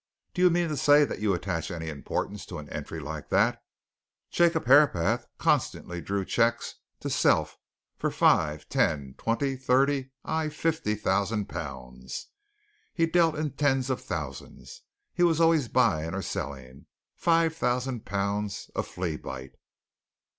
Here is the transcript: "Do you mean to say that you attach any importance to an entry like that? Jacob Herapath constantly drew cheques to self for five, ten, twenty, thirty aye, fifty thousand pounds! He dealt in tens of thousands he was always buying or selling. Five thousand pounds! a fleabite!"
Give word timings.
"Do 0.33 0.41
you 0.41 0.49
mean 0.49 0.67
to 0.69 0.77
say 0.77 1.05
that 1.05 1.19
you 1.19 1.35
attach 1.35 1.69
any 1.69 1.87
importance 1.87 2.43
to 2.47 2.57
an 2.57 2.67
entry 2.69 2.99
like 2.99 3.29
that? 3.29 3.61
Jacob 4.31 4.65
Herapath 4.65 5.27
constantly 5.37 6.01
drew 6.01 6.25
cheques 6.25 6.73
to 7.01 7.09
self 7.11 7.59
for 7.97 8.09
five, 8.09 8.67
ten, 8.67 9.13
twenty, 9.19 9.55
thirty 9.55 10.09
aye, 10.25 10.49
fifty 10.49 10.95
thousand 10.95 11.49
pounds! 11.49 12.29
He 12.95 13.05
dealt 13.05 13.35
in 13.35 13.51
tens 13.51 13.91
of 13.91 14.01
thousands 14.01 14.81
he 15.13 15.21
was 15.21 15.39
always 15.39 15.67
buying 15.67 16.15
or 16.15 16.23
selling. 16.23 16.87
Five 17.15 17.55
thousand 17.55 18.03
pounds! 18.03 18.71
a 18.75 18.81
fleabite!" 18.81 19.53